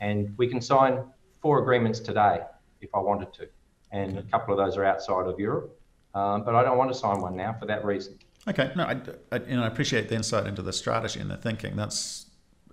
[0.00, 1.04] And we can sign
[1.40, 2.40] four agreements today
[2.80, 3.48] if I wanted to.
[3.92, 5.78] And a couple of those are outside of Europe.
[6.14, 8.18] Um, but I don't want to sign one now for that reason.
[8.48, 9.00] Okay, no, I,
[9.32, 11.76] I, you know, I appreciate the insight into the strategy and the thinking.
[11.76, 12.26] That's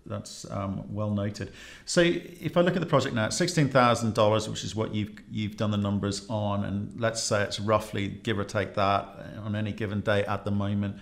[0.07, 1.51] that's um, well noted.
[1.85, 5.11] So if I look at the project now, sixteen thousand dollars, which is what you've
[5.31, 9.03] you've done the numbers on, and let's say it's roughly give or take that
[9.43, 10.97] on any given day at the moment,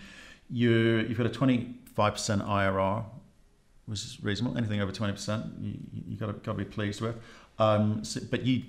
[0.50, 3.06] you you've got a twenty five percent IRR,
[3.86, 4.58] which is reasonable.
[4.58, 7.16] Anything over twenty percent, you you got to got to be pleased with.
[7.58, 8.64] Um, so, but you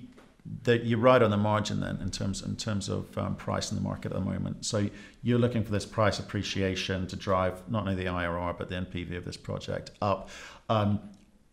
[0.63, 3.77] that you're right on the margin then in terms in terms of um, price in
[3.77, 4.65] the market at the moment.
[4.65, 4.89] So
[5.21, 9.17] you're looking for this price appreciation to drive not only the IRR but the NPV
[9.17, 10.29] of this project up.
[10.69, 10.99] Um,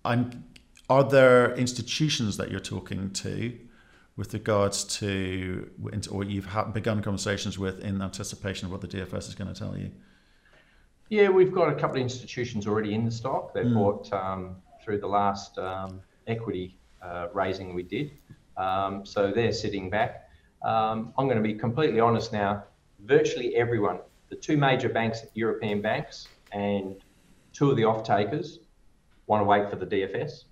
[0.04, 0.44] I'm,
[0.90, 3.58] are there institutions that you're talking to
[4.16, 5.70] with regards to
[6.10, 9.76] or you've begun conversations with in anticipation of what the DFS is going to tell
[9.76, 9.90] you?
[11.08, 13.54] Yeah, we've got a couple of institutions already in the stock.
[13.54, 13.74] They mm.
[13.74, 18.12] bought um, through the last um, equity uh, raising we did.
[18.56, 20.28] Um, so they're sitting back.
[20.62, 22.64] Um, I'm going to be completely honest now.
[23.04, 23.98] Virtually everyone,
[24.30, 26.96] the two major banks, European banks, and
[27.52, 28.60] two of the off takers
[29.26, 30.44] want to wait for the DFS.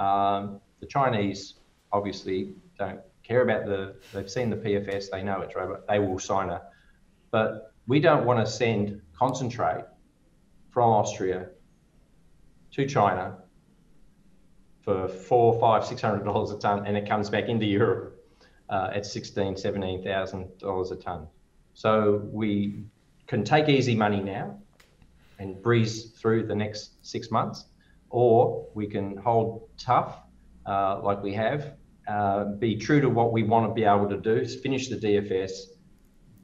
[0.00, 1.54] Um, the Chinese
[1.92, 6.18] obviously don't care about the, they've seen the PFS, they know it's right, they will
[6.18, 6.62] sign it.
[7.30, 9.84] But we don't want to send concentrate
[10.70, 11.48] from Austria
[12.72, 13.38] to China
[14.86, 18.24] for four, five, six hundred dollars a ton, and it comes back into Europe
[18.70, 21.26] uh, at sixteen, seventeen thousand dollars a ton.
[21.74, 22.84] So we
[23.26, 24.56] can take easy money now
[25.40, 27.64] and breeze through the next six months,
[28.10, 30.20] or we can hold tough
[30.66, 31.74] uh, like we have,
[32.06, 35.50] uh, be true to what we want to be able to do, finish the DFS,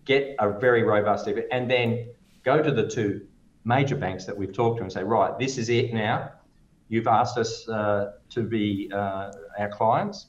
[0.04, 2.08] get a very robust DFS, and then
[2.42, 3.24] go to the two
[3.64, 6.32] major banks that we've talked to and say, right, this is it now
[6.92, 10.26] You've asked us uh, to be uh, our clients.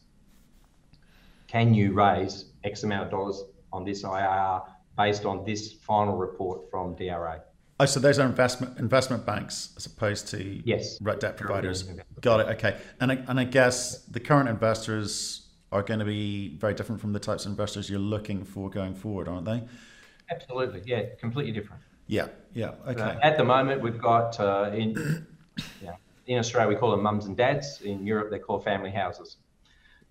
[1.47, 4.61] Can you raise X amount of dollars on this IR
[4.97, 7.41] based on this final report from DRA?
[7.81, 11.83] Oh, so those are investment investment banks as opposed to yes, debt providers.
[12.21, 12.47] Got it.
[12.55, 17.01] Okay, and I, and I guess the current investors are going to be very different
[17.01, 19.63] from the types of investors you're looking for going forward, aren't they?
[20.31, 20.81] Absolutely.
[20.85, 21.83] Yeah, completely different.
[22.07, 22.27] Yeah.
[22.53, 22.75] Yeah.
[22.87, 23.01] Okay.
[23.01, 25.27] Uh, at the moment, we've got uh, in
[25.83, 25.95] yeah
[26.27, 27.81] in Australia, we call them mums and dads.
[27.81, 29.37] In Europe, they're called family houses.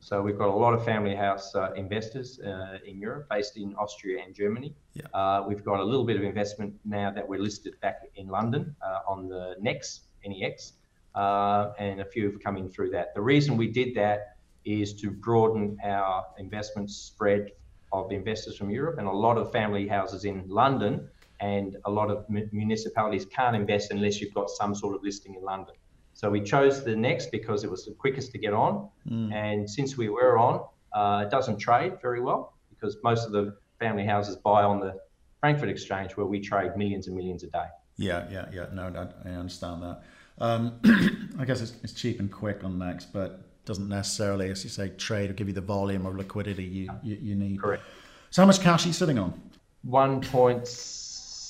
[0.01, 3.75] So we've got a lot of family house uh, investors uh, in Europe, based in
[3.77, 4.75] Austria and Germany.
[4.95, 5.05] Yeah.
[5.15, 8.75] Uh, we've got a little bit of investment now that we're listed back in London
[8.85, 10.73] uh, on the NEX, NEX,
[11.15, 13.15] uh, and a few have come in through that.
[13.15, 17.53] The reason we did that is to broaden our investment spread
[17.93, 21.09] of investors from Europe, and a lot of family houses in London
[21.43, 25.43] and a lot of municipalities can't invest unless you've got some sort of listing in
[25.43, 25.75] London.
[26.15, 28.89] So we chose the next because it was the quickest to get on.
[29.09, 29.33] Mm.
[29.33, 33.57] And since we were on, uh, it doesn't trade very well because most of the
[33.79, 34.99] family houses buy on the
[35.41, 37.67] Frankfurt Exchange where we trade millions and millions a day.
[37.97, 38.67] Yeah, yeah, yeah.
[38.73, 40.03] No, I, I understand that.
[40.39, 40.81] Um,
[41.39, 44.89] I guess it's, it's, cheap and quick on Next, but doesn't necessarily, as you say,
[44.91, 47.61] trade or give you the volume or liquidity you, you, you need.
[47.61, 47.83] Correct.
[48.31, 49.41] So how much cash are you sitting on?
[49.89, 50.63] 1.7,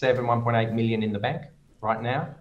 [0.01, 1.43] 1.8 million in the bank
[1.81, 2.35] right now.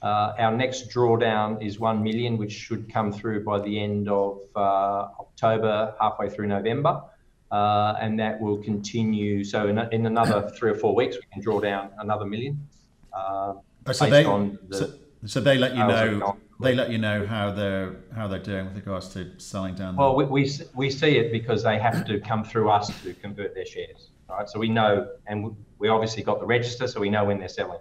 [0.00, 4.38] Uh, our next drawdown is 1 million, which should come through by the end of
[4.54, 7.02] uh, October, halfway through November.
[7.50, 9.42] Uh, and that will continue.
[9.42, 12.68] So in, in, another three or four weeks, we can draw down another million.
[13.12, 13.54] Uh,
[13.86, 14.92] oh, so, they, the, so,
[15.24, 18.76] so, they let you know they let you know how they're how they're doing with
[18.76, 19.96] regards to selling down.
[19.96, 24.10] Well, we, see it because they have to come through us to convert their shares,
[24.28, 24.48] right?
[24.48, 27.78] So we know, and we obviously got the register, so we know when they're selling.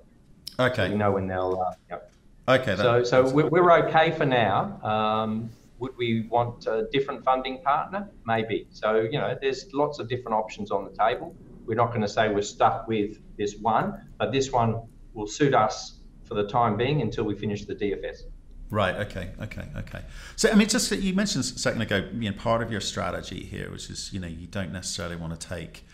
[0.60, 0.90] Okay.
[0.90, 1.76] We know when they'll.
[1.90, 2.07] Yep.
[2.48, 2.76] Okay.
[2.76, 4.82] That, so so we're, we're okay for now.
[4.82, 8.10] Um, would we want a different funding partner?
[8.26, 8.68] Maybe.
[8.72, 11.36] So you know, there's lots of different options on the table.
[11.66, 14.82] We're not going to say we're stuck with this one, but this one
[15.14, 18.22] will suit us for the time being until we finish the DFS.
[18.70, 18.96] Right.
[18.96, 19.32] Okay.
[19.42, 19.66] Okay.
[19.78, 20.02] Okay.
[20.36, 23.44] So, I mean, just you mentioned a second ago, you know, part of your strategy
[23.44, 25.86] here, which is, you know, you don't necessarily want to take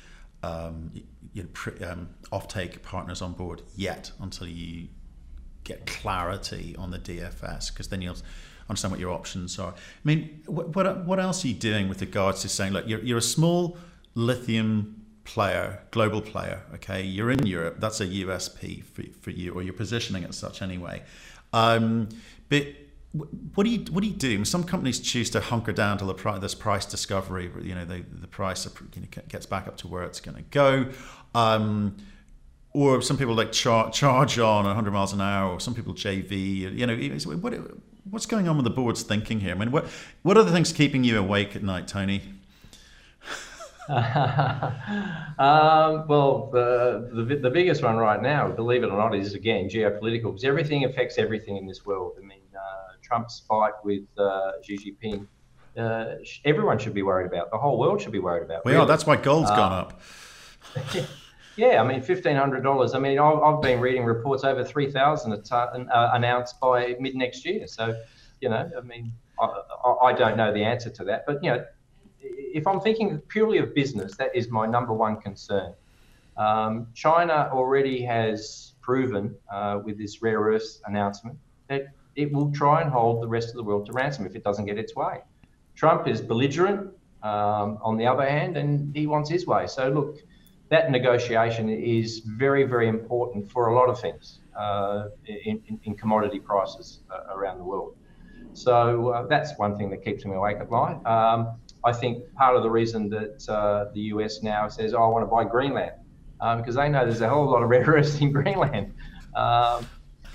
[0.42, 0.92] um,
[1.34, 4.90] you know, um, off-take partners on board yet until you
[5.64, 8.18] get clarity on the DFS, because then you'll
[8.70, 9.72] understand what your options are.
[9.72, 13.02] I mean, what, what, what else are you doing with regards to saying, look, you're,
[13.02, 13.78] you're a small
[14.16, 17.02] lithium player, global player, okay?
[17.02, 21.04] You're in Europe, that's a USP for, for you, or you're positioning it such anyway.
[21.54, 22.10] Um,
[22.50, 22.68] but
[23.54, 24.44] what do you what do you do?
[24.44, 27.52] Some companies choose to hunker down to the price, this price discovery.
[27.62, 28.68] You know, they, the price
[29.30, 30.88] gets back up to where it's going to go.
[31.36, 31.96] Um,
[32.74, 36.78] or some people like char- charge on 100 miles an hour, or some people JV.
[36.78, 36.96] You know,
[37.38, 37.54] what,
[38.10, 39.52] what's going on with the board's thinking here?
[39.52, 39.86] I mean, what
[40.24, 42.22] what are the things keeping you awake at night, Tony?
[43.90, 43.98] um,
[46.08, 50.32] well, the, the, the biggest one right now, believe it or not, is again geopolitical
[50.32, 52.14] because everything affects everything in this world.
[52.18, 52.40] I mean,
[53.14, 55.28] Trump's fight with uh, Xi Jinping,
[55.78, 57.52] uh, everyone should be worried about.
[57.52, 58.66] The whole world should be worried about.
[58.66, 58.88] Well, really.
[58.88, 60.02] that's why gold's uh, gone up.
[61.56, 62.94] yeah, I mean, fifteen hundred dollars.
[62.94, 67.46] I mean, I've, I've, been reading reports over three thousand uh, announced by mid next
[67.46, 67.68] year.
[67.68, 67.96] So,
[68.42, 69.48] you know, I mean, I,
[70.02, 71.66] I don't know the answer to that, but you know,
[72.20, 75.74] if I'm thinking purely of business, that is my number one concern.
[76.38, 81.38] Um, China already has proven uh, with this rare earth announcement
[81.68, 84.44] that it will try and hold the rest of the world to ransom if it
[84.44, 85.20] doesn't get its way.
[85.76, 86.92] Trump is belligerent
[87.24, 89.66] um, on the other hand, and he wants his way.
[89.68, 90.18] So, look,
[90.70, 96.40] that negotiation is very, very important for a lot of things uh, in, in, commodity
[96.40, 97.96] prices uh, around the world.
[98.54, 101.04] So, uh, that's one thing that keeps me awake at night.
[101.06, 105.08] Um, I think part of the reason that uh, the US now says, oh, I
[105.08, 105.94] want to buy Greenland,
[106.40, 108.94] uh, because they know there's a whole lot of rare earths in Greenland.
[109.36, 109.86] Um,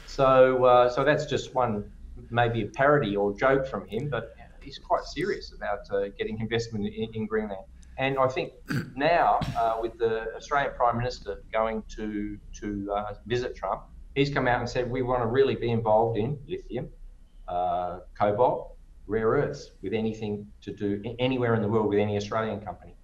[0.07, 1.91] so, uh, so that's just one,
[2.31, 4.35] maybe a parody or joke from him, but
[4.69, 7.65] he's quite serious about uh, getting investment in, in, Greenland.
[7.99, 8.53] And I think
[8.97, 13.83] now, uh, with the Australian Prime Minister going to to uh, visit Trump,
[14.15, 16.89] he's come out and said we want to really be involved in lithium,
[17.49, 18.77] uh, cobalt,
[19.09, 22.95] rare earths, with anything to do anywhere in the world with any Australian company.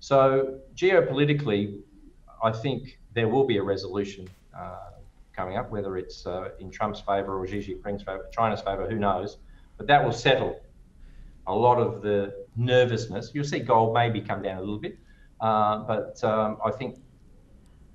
[0.00, 1.80] So geopolitically,
[2.42, 4.90] I think there will be a resolution uh,
[5.32, 8.96] coming up, whether it's uh, in Trump's favour or Xi Jinping's favour, China's favour, who
[8.96, 9.38] knows?
[9.78, 10.60] But that will settle
[11.46, 13.30] a lot of the nervousness.
[13.34, 14.98] You'll see gold maybe come down a little bit,
[15.40, 16.98] uh, but um, I think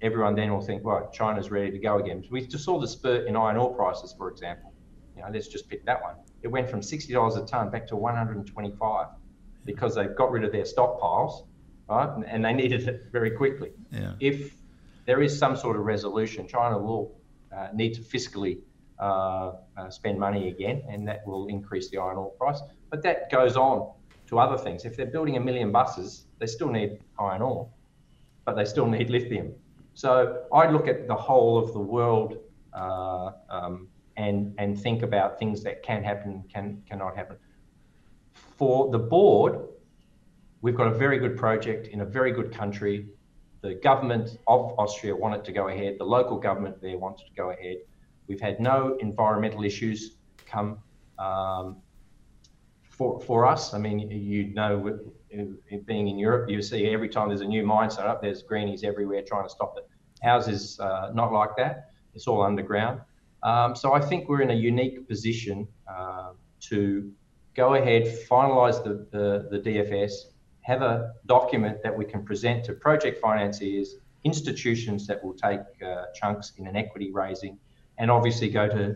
[0.01, 2.23] everyone then will think, right, China's ready to go again.
[2.29, 4.73] We just saw the spurt in iron ore prices, for example.
[5.15, 6.15] You know, let's just pick that one.
[6.41, 9.07] It went from $60 a tonne back to 125
[9.65, 11.45] because they got rid of their stockpiles,
[11.89, 12.09] right?
[12.09, 13.71] And, and they needed it very quickly.
[13.91, 14.13] Yeah.
[14.19, 14.55] If
[15.05, 17.15] there is some sort of resolution, China will
[17.55, 18.59] uh, need to fiscally
[18.99, 22.61] uh, uh, spend money again, and that will increase the iron ore price.
[22.89, 23.91] But that goes on
[24.31, 24.85] to other things.
[24.85, 27.69] If they're building a million buses, they still need iron ore,
[28.45, 29.53] but they still need lithium.
[29.93, 32.37] So I look at the whole of the world
[32.73, 37.37] uh, um, and and think about things that can happen, can cannot happen.
[38.57, 39.67] For the board,
[40.61, 43.09] we've got a very good project in a very good country.
[43.61, 45.97] The government of Austria wanted to go ahead.
[45.99, 47.77] The local government there wanted to go ahead.
[48.27, 50.15] We've had no environmental issues
[50.45, 50.79] come
[51.19, 51.81] um,
[53.01, 53.73] for, for us.
[53.73, 54.99] I mean, you know,
[55.87, 58.83] being in Europe, you see every time there's a new mine set up, there's greenies
[58.83, 59.87] everywhere trying to stop it.
[60.23, 61.93] Ours is uh, not like that.
[62.13, 63.01] It's all underground.
[63.41, 66.33] Um, so I think we're in a unique position uh,
[66.69, 67.11] to
[67.55, 70.11] go ahead, finalise the, the, the DFS,
[70.61, 73.95] have a document that we can present to project financiers,
[74.25, 77.57] institutions that will take uh, chunks in an equity raising,
[77.97, 78.95] and obviously go to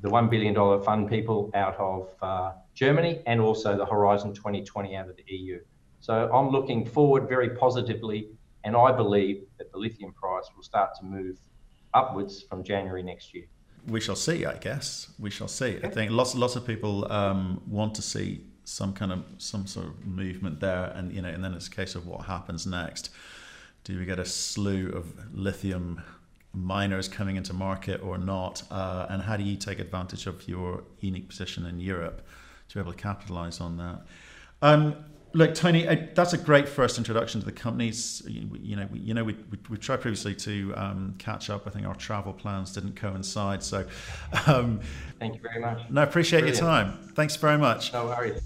[0.00, 5.08] the $1 billion fund people out of uh, Germany and also the Horizon 2020 out
[5.08, 5.60] of the EU.
[6.00, 8.28] So I'm looking forward very positively,
[8.64, 11.38] and I believe that the lithium price will start to move
[11.94, 13.44] upwards from January next year.
[13.86, 15.08] We shall see, I guess.
[15.18, 15.78] We shall see.
[15.82, 19.86] I think lots, lots of people um, want to see some kind of some sort
[19.86, 23.10] of movement there, and you know, and then it's a case of what happens next.
[23.84, 26.02] Do we get a slew of lithium
[26.54, 28.62] miners coming into market or not?
[28.70, 32.26] Uh, and how do you take advantage of your unique position in Europe
[32.68, 34.02] to be able to capitalize on that?
[34.62, 34.96] Um,
[35.34, 38.22] look, Tony, I, that's a great first introduction to the companies.
[38.26, 41.66] You, you know, we, you know, we, we, we tried previously to um, catch up.
[41.66, 43.62] I think our travel plans didn't coincide.
[43.62, 43.86] So,
[44.46, 44.80] um,
[45.18, 45.90] thank you very much.
[45.90, 46.60] No, appreciate Brilliant.
[46.60, 46.98] your time.
[47.14, 47.92] Thanks very much.
[47.92, 48.40] No worries.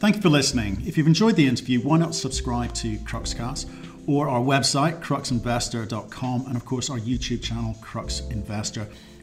[0.00, 0.82] Thank you for listening.
[0.86, 3.68] If you've enjoyed the interview, why not subscribe to Cruxcast
[4.06, 8.88] or our website, cruxinvestor.com, and of course our YouTube channel, Crux Investor.